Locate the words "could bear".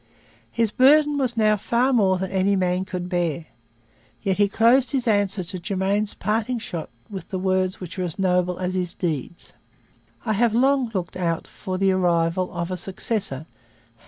2.85-3.45